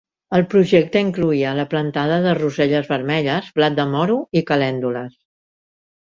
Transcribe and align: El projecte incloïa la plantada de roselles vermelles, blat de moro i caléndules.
El 0.35 0.43
projecte 0.51 1.01
incloïa 1.05 1.49
la 1.57 1.65
plantada 1.73 2.17
de 2.23 2.31
roselles 2.39 2.89
vermelles, 2.93 3.51
blat 3.59 3.75
de 3.81 3.85
moro 3.91 4.17
i 4.41 4.43
caléndules. 4.53 5.13